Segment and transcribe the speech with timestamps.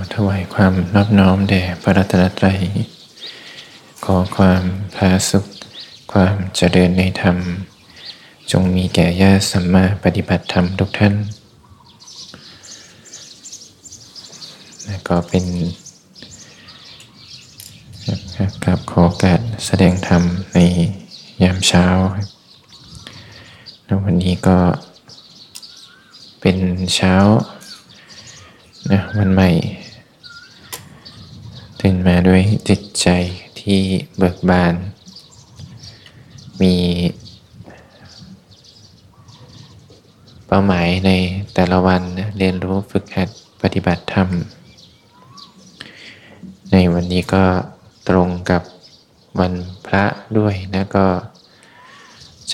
[0.00, 2.60] อถวายความนอบน้อมแด่พระรัตนตรัย
[4.04, 4.62] ขอความ
[4.96, 5.46] พาสุข
[6.12, 7.36] ความเจริญในธรรม
[8.50, 11.14] จงมีแก่ญาติสัมมาปฏิบัติธรรมทุกท่าน
[14.86, 15.44] และก็เป็น
[18.64, 20.22] กับขอการแสดงธรรม
[20.54, 20.58] ใน
[21.42, 21.86] ยามเช้า
[23.84, 24.58] แล้ววันนี้ก็
[26.40, 26.58] เป็น
[26.96, 27.14] เช้า
[28.90, 29.50] นะวันใหม่
[31.84, 33.08] ตื่นมาด้วยจิตใจ
[33.60, 33.80] ที่
[34.16, 34.74] เบิกบาน
[36.60, 36.74] มี
[40.46, 41.10] เป้าหมายใน
[41.54, 42.02] แต่ละวัน
[42.38, 43.28] เรียนรู้ฝึกหัด
[43.62, 44.28] ปฏิบัติธรรม
[46.72, 47.44] ในวันนี้ก็
[48.08, 48.62] ตรงกับ
[49.40, 49.52] วัน
[49.86, 50.04] พระ
[50.38, 51.08] ด้วยนะก็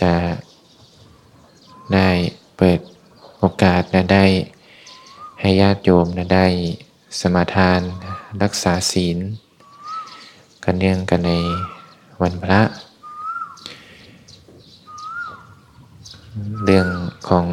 [0.01, 0.15] จะ
[1.95, 2.11] ได้
[2.57, 2.81] เปิด
[3.39, 4.25] โอกาสนะได้
[5.41, 6.47] ให้ญาติโยมนะได้
[7.21, 7.83] สมาทาน
[8.43, 9.19] รักษาศีล
[10.65, 11.33] กันเนื่องกันใน
[12.23, 12.61] วันพระ
[16.65, 16.89] เรื่อง
[17.29, 17.47] ของ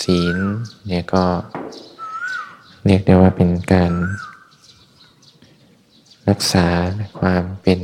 [0.00, 0.36] ศีล
[0.86, 1.24] เนี่ยก็
[2.84, 3.92] เรียกได้ว่าเป็นการ
[6.28, 6.66] รักษา
[7.18, 7.80] ความเป็น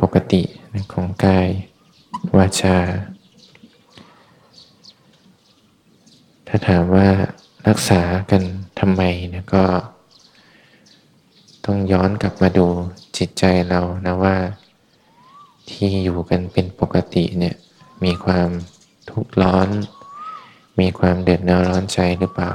[0.00, 0.42] ปกติ
[0.92, 1.48] ของกาย
[2.36, 2.78] วาจา
[6.46, 7.08] ถ้าถามว่า
[7.68, 8.42] รักษากัน
[8.80, 9.64] ทำไมเนี่ยก็
[11.64, 12.66] ต้องย้อนกลับมาดู
[13.18, 14.36] จิตใจเรานะว่า
[15.70, 17.56] ที่อยู่กันเป็นปกติเนี่ย
[18.04, 18.48] มีความ
[19.10, 19.68] ทุกข์ร้อน
[20.80, 22.52] มีความเดือดร้อนใจหรือเปล่า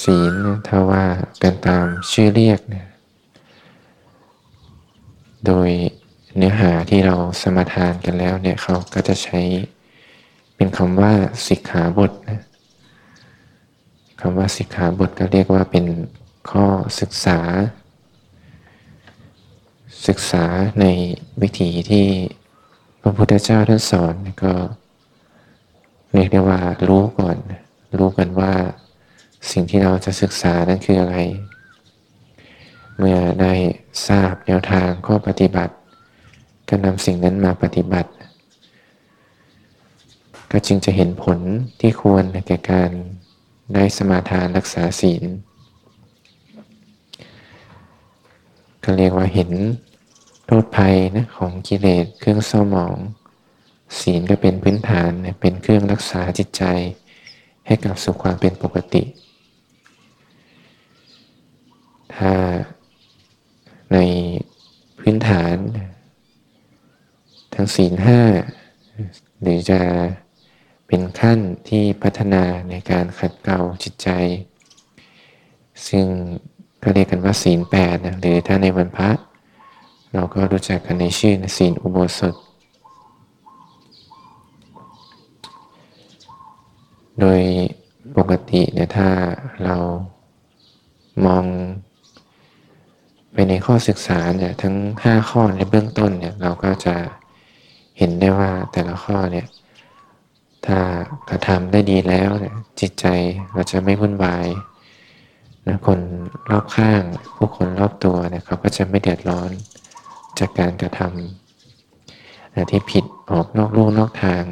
[0.00, 0.34] ศีล
[0.66, 1.04] ถ้าว่า
[1.42, 2.88] กันตามชื่อเรียกเนี่ย
[5.46, 5.68] โดย
[6.36, 9.40] เนื้อหาที่เราสมทานกันแล้วเนี่ยเขาก็จะใช้
[10.56, 11.12] เป็นคำว่า
[11.46, 12.40] สิกขาบทนะ
[14.20, 15.86] คำว่าสิกขาบทก็เรียกว่าเป็น
[16.50, 16.66] ข้อ
[17.00, 17.40] ศึกษา
[20.08, 20.44] ศึกษา
[20.80, 20.86] ใน
[21.42, 22.06] วิถีที่
[23.00, 24.52] พระพุทธเจ้าท่านสอนก็
[26.12, 27.36] เรียกได้ว่ารู้ก่อน
[27.98, 28.52] รู้กันว่า
[29.50, 31.16] สิ่งที่เราจะศึกษานั้นคืออะไร
[32.98, 33.52] เมื่อได้
[34.06, 35.74] ทราบแนวทางข้อปฏิบัติ
[36.68, 38.10] ก็นำสิ่งนั้นมาปฏิบัติ
[40.52, 41.38] ก็จึงจะเห็นผล
[41.80, 42.90] ที่ควรแก่การ
[43.74, 45.24] ได้สมาทานรักษาศีล
[48.84, 49.50] ก็เรียกว่าเห็น
[50.46, 52.96] โทษภัยนะของกิเลสเครื่องเศร้าหมอง
[54.00, 55.10] ศีลก็เป็นพื้นฐาน
[55.40, 56.62] เป็นเครื่องรักษาจิตใจ
[57.66, 59.04] ให้กลับสู่ความเป็นปกติ
[62.16, 62.32] ถ้า
[63.92, 63.98] ใน
[64.98, 65.54] พื้นฐาน
[67.54, 68.20] ทั้งศีลห้า
[69.40, 69.80] หรือจะ
[70.92, 74.08] เป็นขั้นที่พัฒนาในการขัดเกลาจิตใจ
[75.88, 76.06] ซึ่ง
[76.82, 79.10] ก็เรียกกันว่าศีลแปดนะหรือถ้าในวันพระ
[80.12, 82.34] เราก็รู้จักกันในชื่อศีลอุโบสถ
[87.20, 87.40] โดย
[88.16, 89.08] ปกติเนี่ยถ้า
[89.64, 89.76] เรา
[91.26, 91.44] มอง
[93.32, 94.74] ไปในข้อศึกษาเนี่ยทั้ง
[95.04, 96.94] 5 ข้อในเบื้องต้นเนี่ยเราก็จะ
[97.98, 99.46] เห็นได้ว่าแต่ละข้อเนี่ย
[100.66, 100.78] ถ้า
[101.30, 102.30] กระทำได้ดีแล้ว
[102.80, 103.06] จิตใจ
[103.52, 104.46] เราจะไม่วุ่นวาย
[105.66, 106.00] นะคน
[106.50, 107.02] รอบข้าง
[107.36, 109.50] ผู้คนรอบตัวเนี่ยเขาก็จะไม่เดือดร้อน
[110.38, 114.44] จากการกระทำนะที่ผิดออกนอกลู่นอกทาง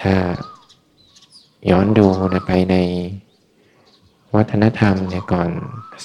[0.00, 0.14] ถ้า
[1.70, 2.76] ย้อนดูนะไปใน
[4.34, 5.50] วัฒนธรรมเนี่ยก่อน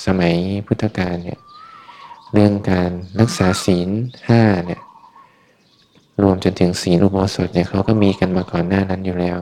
[0.05, 0.35] สมัย
[0.67, 1.39] พุทธกาลเนี่ย
[2.33, 3.89] เรื่องการรักษาศีล
[4.29, 4.81] ห้าเนี่ย
[6.21, 9.39] รวมจนถึงศีลอุโบสถเนี่ยเขาก็มีกันมาก่อนหน้านั้นอยู่แล้ว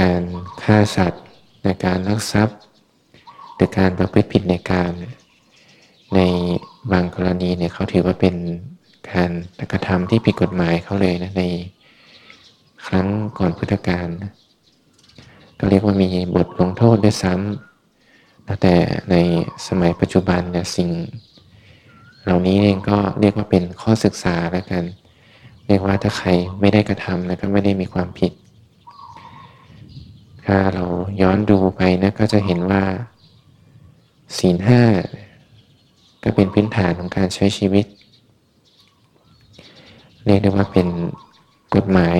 [0.00, 0.22] การ
[0.62, 1.24] ฆ่าสัตว์
[1.62, 2.58] ในการลักทรัพย์
[3.54, 4.92] หรือการประพฤติผิดในการ
[6.14, 6.20] ใน
[6.92, 8.34] บางกรณีเนี่ยเขาถือว่าเป็น
[9.10, 9.30] การ
[9.72, 11.44] กระทำที่ผิดกฎหมายเขาเลยนะใน
[12.86, 13.06] ครั้ง
[13.38, 14.08] ก่อนพุทธกาล
[15.58, 18.74] ก็เรียกว่ามีบทลงโทษด้วยซ้ำแต่
[19.10, 19.14] ใน
[19.66, 20.88] สมัยปัจจุบันเนี่ยสิ่ง
[22.22, 24.84] เหล่านี้เองก็เรียกว่าเป็นข้อศึกษาแล้วกัน
[25.66, 26.28] เรียกว่าถ้าใคร
[26.60, 28.32] ไม่ได้กระทำแล้วก็ไม่ได้มีความผิด
[30.46, 30.84] ถ้าเรา
[31.22, 32.84] ย้อนดูไปนะก็จะเห็นว่า
[34.38, 34.82] ศีลห้า
[36.24, 37.86] ก็เป็นพื้นฐานของการใช้ชีวิต
[40.26, 40.88] เรียกได้ว่าเป็น
[41.74, 42.16] กฎหมาย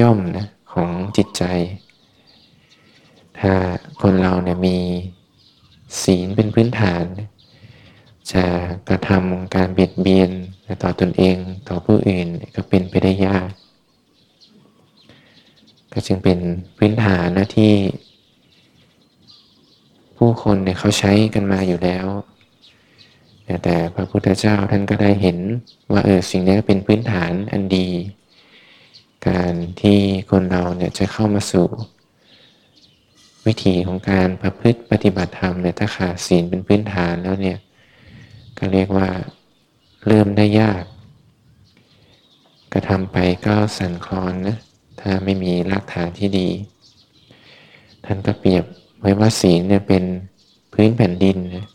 [0.00, 1.42] ย่อมๆนะของจิตใจ
[3.40, 3.52] ถ้า
[4.02, 4.76] คนเราเนี่ยมี
[6.02, 7.02] ศีลเป็นพื้นฐาน
[8.32, 8.44] จะ
[8.88, 10.30] กระทำการเบียดเบียน
[10.82, 11.36] ต่อตนเอง
[11.68, 12.26] ต่อผู้อื่น
[12.56, 13.50] ก็เป็นไปได้ยาก
[15.92, 16.38] ก็จึงเป็น
[16.76, 17.72] พื้นฐานนะที่
[20.16, 22.06] ผู้คนเนี่ยเขาใช้กันมาอยู่แล้ว
[23.64, 25.38] แต่พระพุทธเจ้าท่านก็ได้เห็น
[25.92, 27.88] ว่าเออสิ่งนี้เป็นพื้นฐานอันดี
[29.28, 29.98] การที่
[30.30, 31.66] คนเราเนี่ยจะเข้ามาสู่
[33.46, 37.58] วิธีของการประพฤติปฏิบัติธรรมเนี่ยถ้าขาดศีลเป็นพื้นฐานแล้วเนี่ย
[38.60, 39.08] ก็เรียกว่า
[40.06, 40.84] เริ่มได้ยาก
[42.72, 43.16] กระทำไป
[43.46, 44.56] ก็สั่นคลอนนะ
[45.00, 46.48] ถ้าไม่มีรากฐานที่ดี
[48.04, 48.64] ท่านก็เปรียบ
[49.00, 50.04] ไว้ว่าศีลเนี่ยเป็น
[50.72, 51.66] พื้นแผ่นดินนะ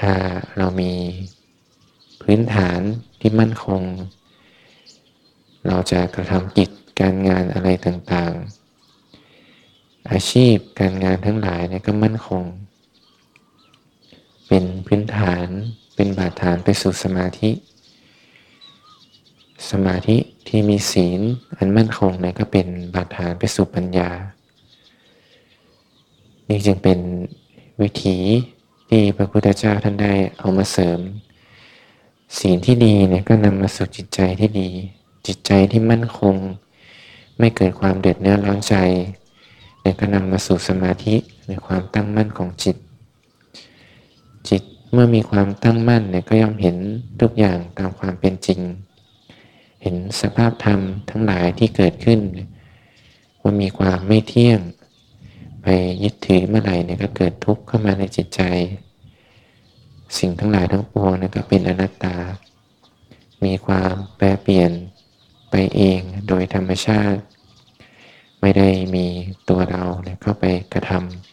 [0.00, 0.12] ถ้า
[0.56, 0.92] เรามี
[2.22, 2.80] พื้นฐาน
[3.20, 3.82] ที่มั่นคง
[5.66, 6.70] เราจะกระทำกิจ
[7.00, 12.42] การงานอะไรต่างๆ อาชีพการงานทั้งหลายเนี่ยก็มั่นคง
[14.52, 15.48] เป็นพื้นฐาน
[15.94, 17.50] เป็นบาดฐานไปสู่สมาธิ
[19.70, 20.16] สมาธิ
[20.48, 21.20] ที่มีศีล
[21.56, 24.10] อันมั่นคงเนี่ยก็เป็นบาดฐานไปสู่ปัญญา
[26.48, 26.98] นี่จึงเป็น
[27.80, 28.18] วิถี
[28.88, 31.00] ที่พระพุทธเจ้าท่านได้เอามาเสริม
[32.38, 34.70] ศีลที่ดีเนี่ยก็นำมาสู่จิตใจที่ดี
[35.26, 36.34] จิตใจที่มั่นคง
[37.38, 38.76] ไม่เกิดความเดือดเนื้อร้อนใจ
[39.80, 41.14] เนี่ยก็นำมาสู่สมาธิ
[41.48, 42.76] ในความตั้งมั่นของจิต
[44.92, 46.76] เมื่อมีความตั้งมั่นเนี่ยก็ย่อมเห็น
[47.20, 48.60] ทุกอย่างตามความเป็นจริง
[49.82, 52.20] เห็นสภาพธรรมทั้งหลายที่เกิดขึ้น
[53.40, 54.60] ว่ามีความไม่เที่ยง
[55.62, 55.66] ไป
[56.02, 58.40] ยึดถือเมื่อไหร่เนี่ยก็เกิดทุกข์เข้ามาในจิตใจ
[60.18, 62.16] สิ่งทั้งหลายทั้งปวงเนี่ยก็เป็นอนัตตา
[63.44, 64.70] มีความแปรเปลี่ยน
[65.50, 67.20] ไปเองโดยธรรมชาติ
[68.40, 69.06] ไม่ได้มี
[69.48, 70.92] ตัวเราเนี่ยเข้าไปกระท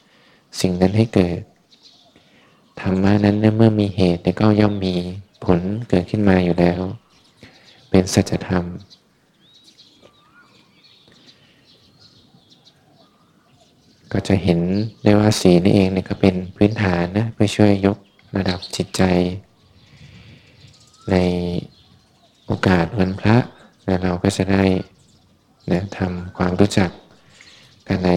[0.09, 1.39] ำสิ่งนั้นให้เกิด
[2.81, 4.95] ธรรมะนั้นเมื่อมีเหตุก็ย่อมมี
[5.45, 5.59] ผล
[5.89, 6.81] เกิดขึ้นมาอยู่แล้ว
[7.89, 8.65] เป็นสัจธรรม
[14.11, 14.59] ก็จะเห็น
[15.03, 17.97] ได้ว่าสีนี่เองเนี่ยก็เป็นพื้นฐานนะเพื่อช่วยยก
[18.35, 19.01] ระดับจิตใจ
[21.11, 21.15] ใน
[22.45, 23.37] โอกาสวันพระ
[23.85, 24.63] และเราก็จะได้
[25.71, 26.89] นะทำความรู้จัก
[27.87, 28.11] กันใน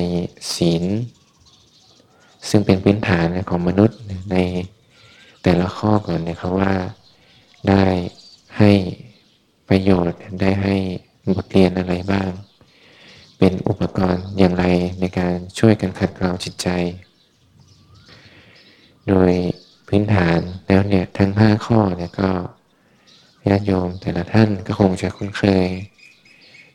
[0.55, 0.85] ศีล
[2.49, 3.99] ซึ่งเป็นพื้นฐานของมนุษย์
[4.33, 4.37] ใน
[5.43, 6.73] แต่ละข้อก่อนเนี่ยเขาว่า
[7.69, 7.85] ได้
[8.59, 8.73] ให้
[9.69, 10.77] ประโยชน์ได้ให้
[11.35, 12.31] บทเรียนอะไรบ้าง
[13.39, 14.65] เป็นอุปกรณ์อย่างไร
[15.01, 16.69] ในการช่วยกันขัดเกลาจิตใจ
[19.09, 19.33] โดย
[19.89, 22.31] พื้นฐานแล้วเนี่ยทั้ง 5 ข้อเนี่ยก็
[23.49, 25.67] ญาติโยมแต่ละท่านก็คงจะคุ้นเคย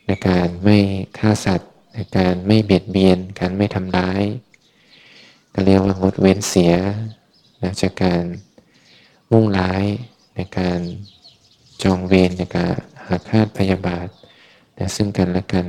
[0.06, 0.78] ในการไม่
[1.18, 4.22] ฆ่าสัตว์ ในการไม่เบียดเบียน การไม่ทำร้าย
[5.58, 6.72] ก็เรียกว่างดเว้นเสีย
[7.62, 8.22] นะจากการ
[9.30, 9.84] มุ่งร้าย
[10.34, 10.80] ในการ
[11.82, 12.72] จองเวรในการ
[13.06, 14.06] หาคาดพยาบาท
[14.78, 15.66] นะซึ่งกันและกัน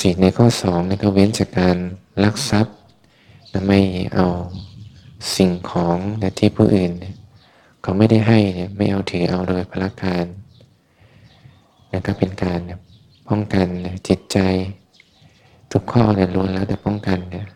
[0.00, 1.76] สิ่ในข้อสองนี่ก็เว้นจากการ
[2.22, 2.76] ลักทรัพย์
[3.52, 3.80] นะไม่
[4.14, 4.26] เอา
[5.36, 6.92] สิ่งของนะที่ผู้อื่น
[7.82, 10.26] เขาไม่ได้ให้เนี่ยไม่เอาถือเอาโดยพละการ
[11.90, 12.60] นะก็เป็นการ
[13.28, 13.66] ป้องกัน
[14.08, 14.38] จิตใจ
[15.72, 17.46] ทุกข้อเนี่ยล้วนแล้วแต่ป้องกันเนี่ย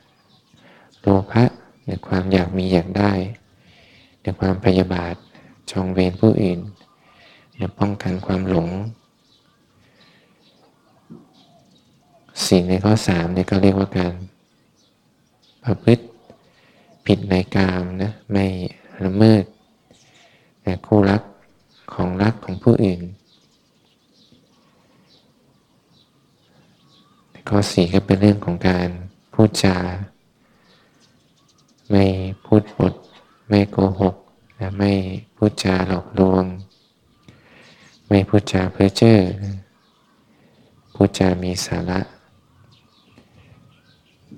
[1.00, 1.44] โลภะ
[1.84, 3.12] เนี่ยความอยากมีอยากได้
[4.22, 5.14] ในความพยาบาท
[5.70, 6.60] จองเวรผู้อื่น
[7.54, 8.68] เนี่ยป้องกันความหลง
[12.48, 14.12] สิ่งในข้อสามเนี่ยก็เรียกว่าการ
[15.64, 16.04] ประพฤติ
[17.06, 18.46] ผิดในกามนะไม่
[19.04, 19.44] ละเมิด
[20.62, 21.22] แต่คู่รัก
[21.94, 23.00] ของรักของผู้อื่น
[27.54, 28.88] ข้อสี่ก็เป็นเรื่องของการ
[29.34, 29.76] พูดจา
[31.90, 32.04] ไม่
[32.46, 32.94] พูดปด
[33.48, 34.16] ไม่โกหก
[34.60, 34.92] นะไม่
[35.36, 36.44] พูดจาหลอกลวง
[38.08, 39.18] ไม่พูดจาเพ้อเจ้อ
[40.94, 42.00] พูดจามีสาระ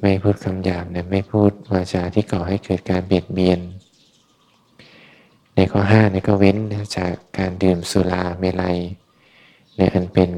[0.01, 3.61] ไม่พูดคำหยาบเนี่ยไม่พูดวาจาที่ก่อให้เกิดการเบียดเบียน
[5.55, 6.57] ในข้อห้านี่ก็เว้น
[6.97, 8.77] จากการดื่มสุราเมลัย
[9.77, 10.31] ในอันเป็น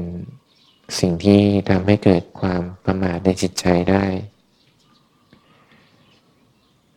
[0.99, 1.39] สิ่งที่
[1.69, 4.05] ทำให้เกิดความประมาทในจิตใจได้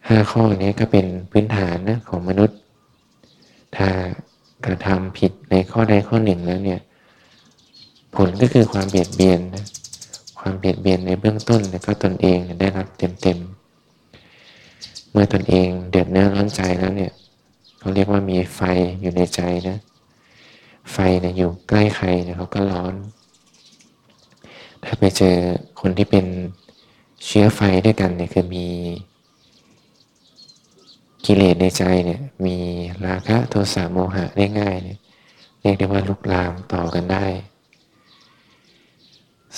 [0.09, 2.59] ห้าข้อนี้ก็เป็นพื้นฐานนะของมนุษย์
[3.77, 3.89] ถ้า
[4.65, 6.81] กระทำผิดในข้อใดข้อหนึ่งแล้วเนี่ย
[8.17, 9.65] ผลก็คือความเบียดเบียนนะ
[10.41, 17.13] ความเบียดเบียนในเบื้องต้นแล้วก็ตนเองได้รับเต็มๆ เมื่อตนเองเดือดเนื้อร้อนใจแล้วเนี่ย
[17.79, 18.61] เขาเรียกว่ามีไฟ
[19.01, 19.79] อยู่ในใจนะ
[20.93, 22.95] ไฟเนี่ยอยู่ใกล้ใครเนี่ยเขาก็ร้อน
[24.85, 25.37] ถ้าไปเจอ
[25.81, 26.27] คนที่เป็น
[27.25, 28.67] เชื้อไฟด้วยกันเนี่ยคือมี
[31.25, 32.57] กิเลสในใจเนี่ยมี
[33.07, 34.99] ราคะโทสะโมหะได้ง่ายเนี่ย
[35.61, 37.27] เรียกได้ว่าลุกลามต่อกันได้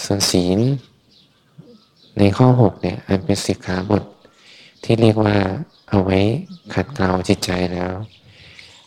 [0.02, 0.58] ส่วนศีล
[2.18, 4.02] ในข้อ 6 เนี่ยอันเป็นสิกขาบท
[4.84, 5.36] ที่เรียกว่า
[5.90, 6.18] เอาไว้
[6.74, 7.92] ขัดเกลาจิตใจแล้ว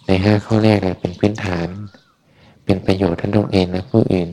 [0.05, 1.67] ในห้าข้อแรกเป็นพื้นฐาน
[2.65, 4.29] เป็นประโยชน์ทั้งตนเองและผู้อื่น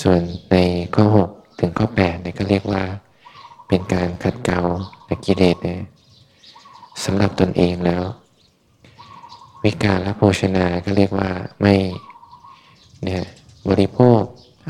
[0.00, 0.20] ส่วน
[0.52, 0.56] ใน
[0.94, 2.82] ข้อ 6 ถึงข้อ8เนี่ยก็เรียกว่า
[3.68, 4.60] เป็นการขัดเกลา
[5.24, 5.82] กิเลสเนี่ย
[7.04, 8.02] สำหรับตนเองแล้ว
[9.64, 11.74] วิการและโภชนาก็เรียกว่าไม่
[13.04, 13.24] เนี่ย
[13.68, 14.20] บริโภค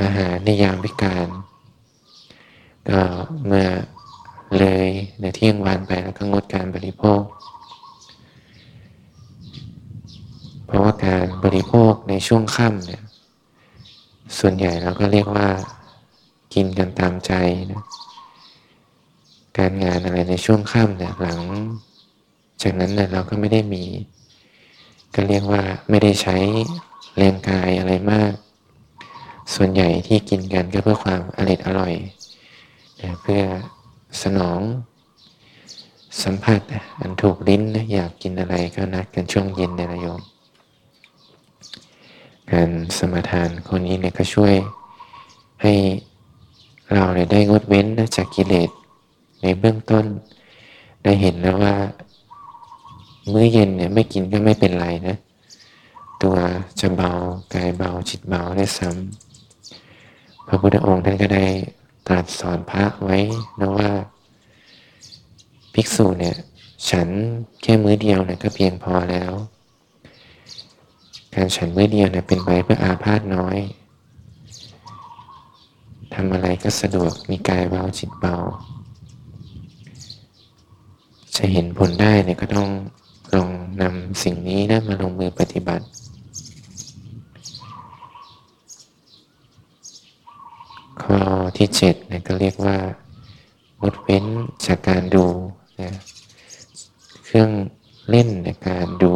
[0.02, 1.26] อาหารในยามวิการ
[2.88, 3.00] ก็
[3.46, 3.66] เมื่อ
[4.58, 4.86] เลย
[5.20, 7.22] ในเที่ยงวันไปแล้วก็งดการบริโภค
[10.66, 13.02] เพราะว่าการบริโภคในช่วงค่ำเนี่ย
[14.38, 15.48] ส่วนใหญ่เราก็เรียกว่า
[16.54, 17.32] กินกันตามใจ
[17.72, 17.82] นะ
[19.58, 21.40] การงานอะไรในช่วงค่ำเนี่ยหลัง
[22.62, 23.84] จากนั้นเนี่ยเราก็ไม่ได้มี
[25.14, 26.36] ก็เรียกว่าไม่ได้ใช้
[27.16, 28.32] แรงกายอะไรมาก
[29.54, 31.94] ส่วนใหญ่ที่กินกันก็เพื่อความอร่อยอร่อย
[33.22, 33.42] เพื่อ
[34.22, 34.60] สนอง
[36.22, 36.60] สัมผัส
[37.00, 40.20] อันถูกลิ้นนะอยากกินอะไรก็นัดกันช่วงเย็นในระยม
[42.52, 44.54] การสมาทานคนนี้เนี่ยก็ช่วย
[45.62, 45.74] ให้
[46.94, 47.86] เราเนี่ยได้งดเว้น
[48.16, 48.70] จากกิเลส
[49.42, 50.04] ในเบื้องต้น
[51.04, 51.74] ได้เห็นแล้วว่า
[53.32, 55.16] มื้อเย็นเนี่ยไม่กินก็ไม่เป็นไรนะ
[56.22, 56.36] ตัว
[56.80, 57.12] จะเบา
[57.54, 61.46] กายเบาจิตเบาได้ซ้ำพระพุทธองค์ท่านก็ได้
[62.06, 63.18] ตรัสสอนพระไว้
[63.60, 63.90] นะว่า
[65.74, 66.36] ภิกษุเนี่ย
[66.90, 67.08] ฉัน
[67.62, 69.32] แค่มื้อเดียวเนี่ยก็เพียงพอแล้ว
[71.34, 73.58] การฉันมื้อเดียวเนี่ยเป็นไปเพื่ออาพาธน้อย
[76.14, 78.34] ทำอะไรก็สะดวกมีกายเบาจิตเบา
[81.36, 82.68] จะเห็นผลได้เนี่ยก็ต้อง
[83.34, 83.50] ลอง
[83.82, 85.84] นำสิ่งนี้นะมาลงมือปฏิบัติ
[91.02, 91.18] ข้อ
[91.58, 92.76] ที่7นะก็เรียกว่า
[93.80, 94.24] งดเว้น
[94.66, 95.26] จากการดู
[95.80, 95.90] นะ
[97.24, 97.50] เครื่อง
[98.10, 99.12] เล่นในการดู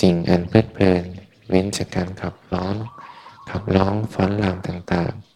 [0.00, 1.04] สิ่งอันเพลิดเพลิน
[1.48, 2.74] เว้นจากการขับร้อง
[3.50, 5.34] ขับร้องฟ้อนรำต่างๆ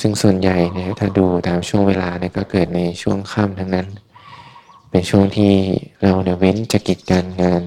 [0.00, 3.86] ซึ่งส่วนใหญ่เนี่ยถ้าดูตามช่วงเวลาเนี่ยก็เกิดในช่วงค่ำทั้งนั้น
[4.90, 5.52] เป็นช่วงที่
[6.02, 7.62] เราเนี่ยเว้นจากกิจการงาน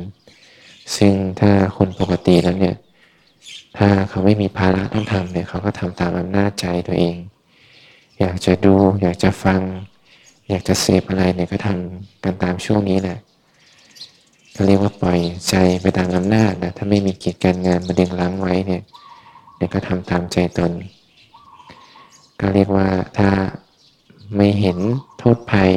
[0.98, 2.76] ซึ่งถ้าคนปกติแล้วเนี่ย
[3.78, 7.16] ถ้าเขาไม่มีภาระต้องทำเนี่ยเขาก็ทำตามอำนาจใจตัวเอง
[8.20, 9.62] อยากจะดูอยากจะฟัง
[10.50, 13.18] อยากจะเสพอะไรเนี่ยก็ทำกันตามช่วงนี้แหละ
[14.56, 15.20] ก็เรียกว่าปล่อย
[15.50, 18.82] ใจไปตามอำนาจนะถ้าไม่มีกิจการงานมาเดึงล้างไว้เนี่ย
[19.56, 20.72] เนี่ยก็ทำตามใจตน
[22.40, 23.30] ก็เรียกว่าถ้า
[24.38, 24.78] ไม่เห็น
[25.18, 25.72] โทษภัย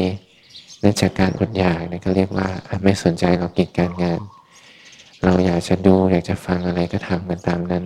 [0.81, 2.49] เนื่องจากการอดอยากเนี่ยก็เรียกว่า
[2.85, 4.21] ไม่สนใจเรากิจการงาน
[5.25, 7.85] เราอยากจะดูอยากจะฟังอะไรก็ทำกันตามนั้น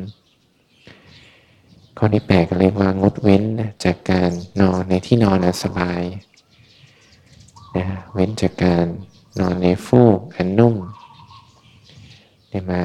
[1.99, 3.43] ข้อที่แปดก็เรียกว่างดเว้น
[3.85, 4.31] จากการ
[4.61, 6.03] นอนในที่นอนอันสบาย
[7.77, 8.87] นะเว้นจากการ
[9.39, 10.75] นอนในฟูกอันนุ่ม
[12.49, 12.83] ได้มา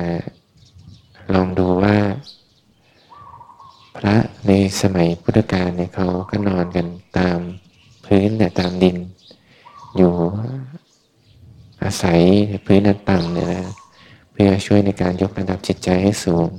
[1.34, 1.98] ลองดูว่า
[3.98, 4.16] พระ
[4.48, 6.88] ในสมัยพุทธกาลเนี่ยเขาก็นอนกัน
[7.18, 7.40] ตาม
[8.06, 8.98] พื้นเนี่ยตามดิน
[9.98, 10.14] อยู่
[11.84, 12.20] อาศัย
[12.66, 13.64] พื้นนั้นต่ำเนี่ยนะ
[14.32, 16.50] เพื่อช่วยในการยกระดับจิตใจให้สูง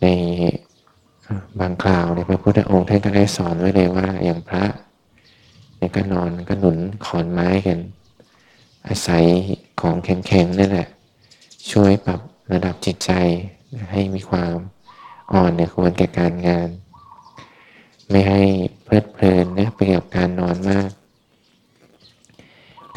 [0.00, 0.06] ใน
[1.60, 4.64] บางคราวในพระพุทธองค์ท่านก็ได้สอนไว้เลยว่าอย่างพระ
[5.80, 7.78] เนี่ยก็นอนก็หนุนขอนไม้กัน
[8.88, 9.24] อาศัย
[9.80, 10.88] ของแข็งๆนั่นแหละ
[11.70, 12.20] ช่วยปรับ
[12.52, 13.10] ระดับจิตใจ
[13.90, 14.54] ให้มีความ
[15.32, 16.68] อ่อนในควรแก่การงาน
[18.10, 18.42] ไม่ให้
[18.84, 20.90] เพลิดเพลินนี่ไปกับการนอนมาก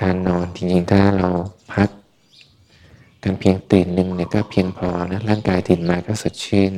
[0.02, 1.28] การนอนจริงๆถ้าเรา
[1.74, 1.90] พัก
[3.24, 6.74] การเพียงตื่นหนึ่งเนี่ยก็เพียงพอนะร่างกายตื่นมาก็สดชื่น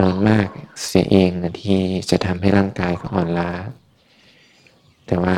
[0.00, 0.46] นอนมาก
[0.86, 3.50] เสียเองนะที่จะทำให้ร่างกายก็อ่อนล้า
[5.08, 5.36] แต่ว่า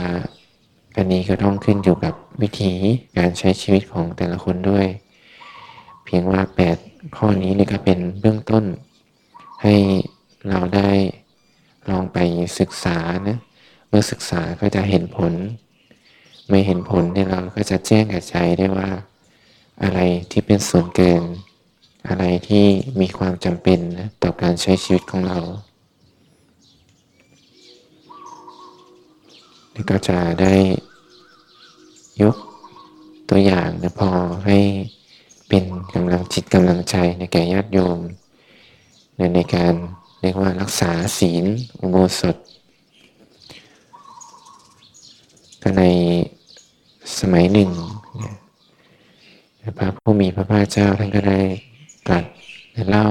[0.96, 2.72] อันนี้ก็ต้องขึ้นอยู่กับวิธี
[3.18, 4.86] การใช้ชีวิตของแต่ละคนด้วย
[6.04, 6.40] เพียงว่า
[6.78, 8.64] 8 ข้อนี้นี่ก็เป็นเบื้องต้น
[9.62, 9.74] ให้
[10.48, 10.90] เราได้
[11.90, 12.18] ลองไป
[12.58, 12.98] ศึกษา
[13.28, 13.38] นะ
[13.88, 15.32] เมื่อศึกษาก็จะเห็นผล
[16.48, 18.88] ไม่เห็นผลเนี่ยเราก็จะแจ้งกับใจได้ว่า
[19.82, 19.98] อะไร
[20.30, 21.22] ที่เป็นส่วนเกิน
[22.08, 22.66] อะไรที่
[23.00, 25.38] มีความจำเป็นนะต่อการใช้ชีวิตของเรา
[29.69, 30.54] นี่ ก็จะได้
[32.22, 32.36] ยก
[33.30, 34.10] ตัวอย่างนะพอ
[34.46, 34.58] ให้
[35.48, 37.98] เป็นกำลังจิตกำลังใจในแก่ญาติโยม
[39.34, 39.74] ในการ
[40.20, 41.44] เรียกว่ารักษาศีล
[41.80, 42.36] อุโบสถ
[45.62, 45.84] ก็ใน
[47.18, 47.70] สมัยหนึ่ง
[49.78, 51.40] พระผู้มีพระภาคเจ้าท่านก็ได้
[52.06, 52.24] ตรัส
[52.88, 53.06] เล่า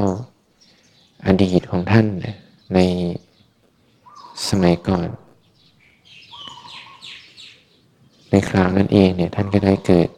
[1.25, 2.05] อดีตของท่าน
[2.73, 2.79] ใน
[4.47, 5.07] สมัยก่อน
[8.29, 10.09] ในคราวนั้นเองเนี่ยท่านก็ได้เกิด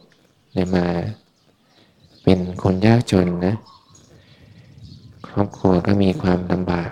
[0.54, 0.86] ได้มา
[2.22, 3.54] เป็นคนยากจนนะ
[5.28, 6.90] ครอบครัวก็มีความลำบาก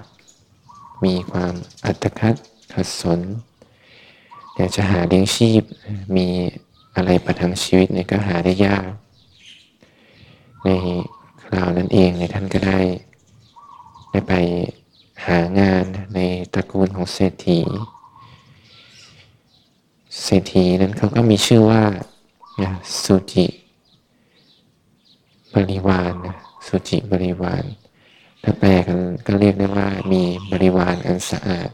[1.04, 1.52] มีความ
[1.84, 2.34] อัตคัด
[2.72, 3.20] ขัดสน
[4.54, 5.62] อยากจะหาเลี้ยงชีพ
[6.16, 6.26] มี
[6.96, 8.84] อะไรประทังชีวิตเนี่ยก็หาได้ยาก
[10.64, 10.68] ใน
[11.44, 12.78] คราวนั้นเองเนี่ยท่านก็ได้
[14.10, 14.34] ได้ไป
[15.26, 15.84] หางาน
[16.14, 16.18] ใน
[16.54, 17.60] ตระกูลของเศรษฐี
[20.32, 21.82] เศรษฐีนั้นเขาก็มีชื่อว่า
[23.04, 23.46] สุจิ
[25.54, 27.64] บริวารนะสุจิบริวาร
[28.42, 30.22] ถ้าแปลกันก็เรียกได้ว่ามี
[30.52, 31.70] บริวารอันสะอาด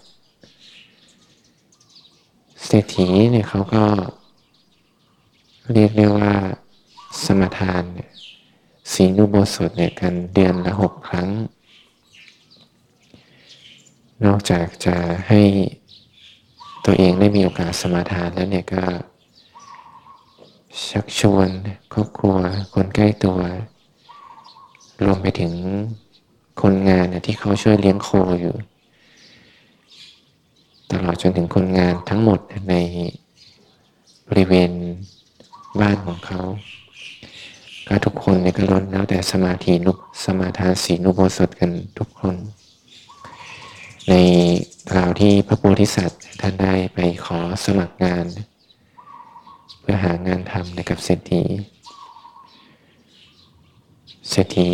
[2.66, 3.84] เศรษฐีเนี่ยเขาก็
[5.72, 6.32] เรียกได้ว่า
[7.24, 7.82] สมทาน
[8.92, 11.28] สีนุโบสถเนี่ยกันเดือนละหกครั้ง
[14.24, 14.96] นอกจากจะ
[15.28, 15.42] ให้
[16.86, 18.82] ตัวเองได้มีโอกาสสมาทานแล้วเนี่ยก็
[20.88, 21.48] ชักชวน
[21.92, 22.34] ครอบครัว
[22.74, 23.38] คนใกล้ตัว
[25.04, 25.52] รวมไปถึง
[26.62, 28.08] คนงานที่เขาช่วยเลี้ยงโค
[28.40, 28.54] อยู่
[30.90, 32.38] ตลอดจนถึงคนงานทั้งหมด
[32.70, 32.74] ใน
[34.28, 34.70] บริเวณ
[35.80, 36.40] บ้านของเขา
[37.88, 39.92] ก็ทุกคนเนี่ยก็ล้นแล้วแต่สมาธินุ
[40.24, 42.36] สมาทานสีนุโบสถกันทุกคน
[44.08, 44.14] ใน
[44.90, 48.26] คราวที่พระโพธิสัตว์ท่านได้ไปขอสมัครงาน
[49.80, 51.42] เพื่อหางานทำในกับเศรษฐี
[54.30, 54.70] เศรษฐี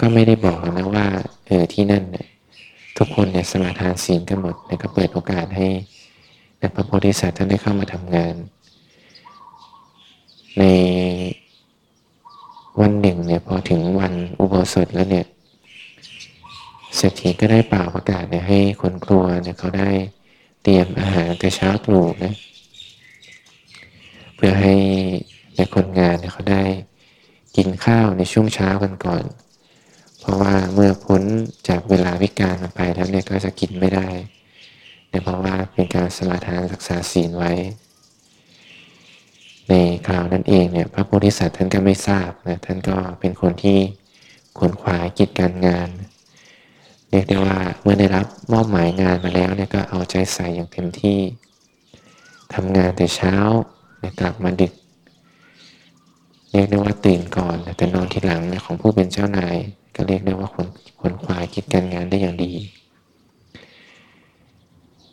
[0.00, 1.06] ก็ไม่ได้บอกนะว่า
[1.46, 2.28] เออที่นั่นเนี่ย
[2.96, 5.68] ทุกคนเนี่ยสมาทานศีลกันหมดแล้วก็เปิดโอกาสให้
[6.74, 8.34] พระโพธิสัตว์ท่านได้เข้ามาทำงาน
[10.58, 10.64] ใน
[12.80, 15.26] วันหนึ่งเนี่ยพอถึงวันอุโบสถแล้วเนี่ย
[16.96, 19.90] เศรษฐีก็ได้เป่าประกาศเนี่ยให้คนครัวเนี่ยเขาได้
[20.62, 22.34] เตรียมอาหารแต่เช้าตรู่นะ
[24.34, 24.74] เพื่อให้
[25.56, 26.64] ในคนงานเนี่ยเขาได้
[27.56, 29.24] กินข้าวในช่วงเช้ากันก่อน
[30.20, 31.22] เพราะว่าเมื่อพ้น
[31.68, 34.08] จากเวลาวิกาลไปแล้วเนี่ยก็จะกินไม่ได้
[35.08, 37.52] เนื่เพราะว่าเป็นการสมาทานรักษาศีลไว้
[39.68, 39.74] ใน
[40.06, 43.78] คราวนั้นเองเนี่ยพระโพธิสัตว์ท่านก็ไม่ทราบนะท่านก็เป็นคนที่
[44.58, 45.88] ขวนขวายกิจการงาน
[47.12, 51.18] เรียกได้ว่าเมื่อได้รับมอบหมายงานมาแล้วเนี่ยก็เอาใจใส่อย่างเต็มที่
[52.54, 53.34] ทำงานแต่เช้า
[54.20, 54.72] กลับมาดึก
[56.52, 59.56] เรียกได้ว่าตื่นก่อน แต่นอนทีหลังของผู้เป็นเจ้านาย
[59.94, 60.66] ก็เรียกได้ว่าคน
[61.00, 62.52] คนควายคิดการงานได้อย่างดี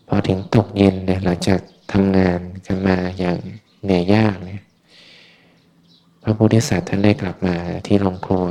[0.07, 1.59] พอถึงตกเย็นเนี่ยหลังจาก
[1.91, 3.37] ทำงานกันมาอย่าง
[3.83, 4.63] เหนื่อยยากเนี่ย
[6.23, 7.55] พระพุทธศาสนาได้กลับมา
[7.87, 8.47] ที่โรงครัว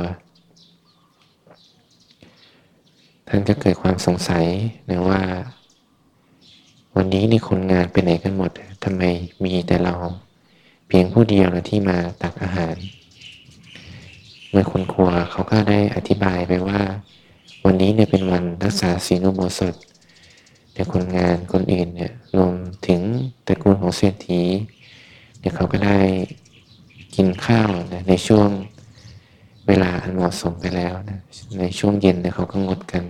[3.31, 4.45] ท่านก็เกิดความสงสัย
[4.89, 5.21] นะว่า
[6.95, 8.51] วันนี้นี่คนงานไปไหนกันหมด
[8.83, 9.03] ทำไม
[9.43, 9.95] มีแต่เรา
[10.87, 12.75] เพียงผู้เดียวนะที่มาตักอาหาร
[14.49, 16.81] เมื่อคนครัวเขาก็ได้อธิบายไปว่า
[17.65, 19.75] วันนี้เนี่ยเป็นวันรักษาศีลอุโบสถ
[20.73, 22.53] แต่คนงานคนอื่นเนี่ยรวม
[22.87, 23.01] ถึง
[23.47, 24.41] ตระกูลของเศรษฐี
[25.39, 25.99] เนี่ยเขาก็ได้
[27.15, 28.49] กินข้าวนะในช่วง
[29.69, 31.19] เวลาอันเหมาะสมไปแล้วนะ
[31.59, 33.03] ในช่วงเย็นเนี่ยเขาก็งดกัน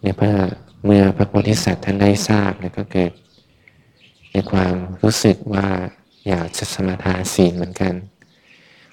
[0.00, 0.34] เนี่ยพื่อ
[0.84, 3.12] เมื่อพระโพธิสัตว์ท่านได้ทราบเนี่ยก็เกิด
[4.32, 5.66] ในความรู้สึกว่า
[6.28, 7.94] อยากจะสมาทานศีลเหมือนกัน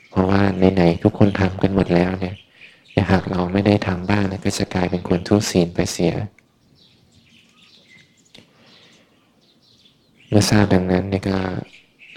[0.09, 0.41] เพราะว่า
[0.73, 2.35] ไหนๆทุกคนทำกันหมดแล้วเนี่ย
[2.91, 6.13] แต่หากเราไม่ได้ทำบ้างก็จะกลายเป็นคนทุศีลไปเสีย
[10.29, 11.37] เมื่อทราบดังนั้นเนี่ยก็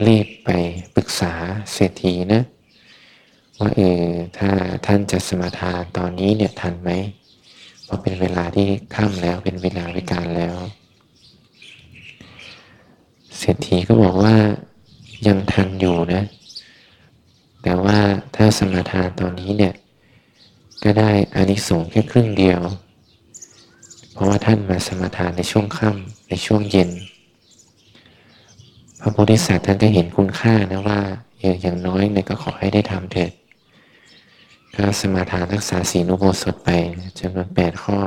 [0.06, 0.50] รีบไป
[0.94, 1.32] ปรึกษา
[1.72, 2.44] เศรษฐีนะ
[3.60, 4.04] ว่าเออ
[4.38, 4.50] ถ้า
[4.86, 6.90] ท่านจะสมาทานตอนนี้เนี่ยทันไหม
[7.84, 10.56] เพราะเป็นเวลาที่ค่ำแล้วเป็นเวลาวิการแล้ว
[13.38, 14.34] เศรษฐีก็บอกว่า
[15.26, 16.22] ยังทันอยู่นะ
[17.62, 17.98] แต่ว่า
[18.36, 19.74] ถ้าสมาทานตอนนี้เนี่ย
[20.84, 22.60] ก็ได้อานิสงส์แค่ครึ่งเดียว
[24.12, 26.90] เพราะว่าท่านมาสมาทานในช่วงค่ำในช่วงเย็น
[29.00, 31.00] พระโพธิสัตว์ท่านก็เห็นคุณค่านะว่า
[31.62, 33.32] อย่างน้อยเนี่ยก็ขอให้ได้ทำเถิด
[34.80, 36.70] ก็สมาทานรักษาศีลอุโบสถไป
[37.18, 37.98] จำนวนแปดข้อ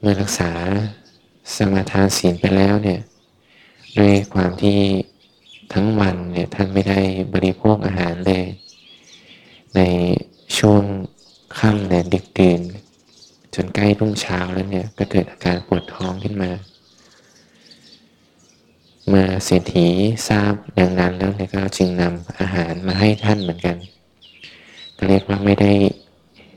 [0.00, 0.50] เมื่อรักษา
[1.56, 3.00] สมาทานศีลไปแล้วเนี่ย
[3.98, 4.78] ด้วยความที่
[5.72, 7.00] ทั้งวันเนี่ยท่านไม่ได้
[7.34, 8.44] บริโภคอาหารเลย
[9.76, 9.80] ใน
[10.58, 10.82] ช่วง
[11.58, 12.60] ค่ำเนี่ยดึกดื่น
[13.54, 16.50] จนใกล้รุ่งเช้าแล้วเนี่ยก็เกิดอาการปวดท้องขึ้นมา
[19.08, 19.88] เมื่อเศรษฐี
[20.28, 23.76] ทราบดังนั้นแล้วเนี่ยก็จึงนำอาหารมาให้ท่านเหมือนกัน
[24.96, 25.72] ก็เรียกว่าไม่ได้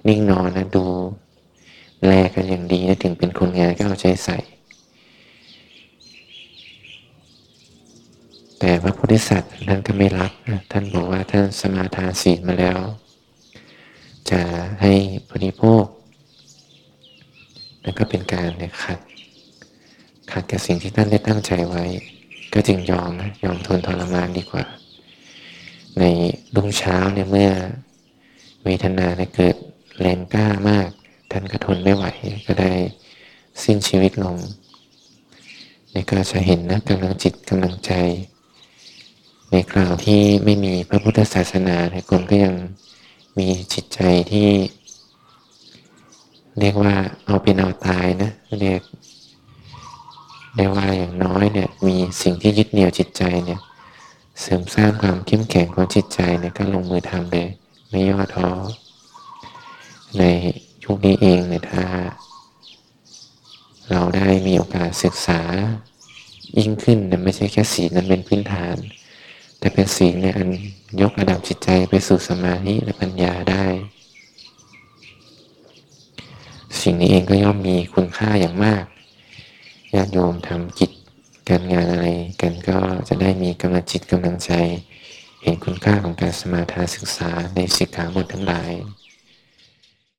[0.08, 0.86] นิ่งนอนนะดู
[2.06, 4.38] แลกันอย่างดีนะถึงเป็นคนงานก็เอาใจใส่
[8.60, 10.32] แต่พระโพธิสัตว์ท่านก็ไม่รับ
[10.72, 12.78] ท่านบอกว่าท่านสมาทานศีลมาแล้ว
[14.32, 14.42] จะ
[14.82, 14.94] ให้
[15.32, 15.84] บริโภค
[17.84, 19.00] นั่นก็เป็นการเนี่ยขัด
[20.32, 21.86] ขัดกับสิ่งที่ท่านได้ตั้งใจไว้
[22.54, 24.66] ก็จึงยอมนะยอมทนทรมานดีกว่า
[26.00, 26.04] ใน
[26.56, 27.52] รุ่งเช้าเนี่ยเมื่อ
[28.64, 29.56] เวทนาเนี่ยเกิด
[30.00, 30.90] แรงกล้ามาก
[31.32, 32.06] ท่านก็ทนไม่ไหว
[32.48, 32.72] ก็ได้
[33.64, 34.38] สิ้นชีวิตลง
[35.94, 37.92] นี่ก็จะเห็นนะกำลังจิตกำลังใจ
[39.52, 42.54] ในคราวที่ไม่มีพระพุทธศาสนาเนี่ยคนก็ยัง
[43.38, 44.00] มีจิตใจ
[44.32, 44.50] ที่
[46.60, 46.94] เรียกว่า
[47.26, 48.32] เอาเป็นเอาตายนะ
[48.62, 48.82] เรียก
[50.56, 51.29] ได้ว่าอย่างน้อย
[52.22, 53.60] สิ่งที่ยึดเหนี่ยวจิตใจเนี่ย
[54.42, 57.48] เสริมสร้างความเข้มแข็งของจิตใจเนี่ยก็ลงมือทำเลย
[57.90, 58.50] ไม่ย่อท้อ
[60.18, 60.24] ใน
[60.84, 61.86] ยุคนี้เองเนี่ยถ้า
[63.90, 65.42] เราได้มีโอกาสศึกษา
[66.58, 68.76] ยิ่งขึ้นเนี่ยไม่ใช่แค่ศีนั้นเป็นพื้นฐาน
[69.60, 70.50] แต่เป็นศีเนี่ยอัน
[71.02, 73.66] ยกระดับจิตใจไปสู่สมาธิและปัญญาได้
[76.82, 78.84] สิ่งนี้เองก็ย่อมมีคุณค่าอย่างมาก
[79.94, 80.92] ญาติโยมทำกิจ
[81.50, 82.08] การงานอะไร
[82.42, 84.52] กันก็จะได้มีกำลังจิตกำลังใจ
[85.44, 88.72] เห็นคุณค่าของการสมาทานศึกษาในสิกขาบททั้งหลาย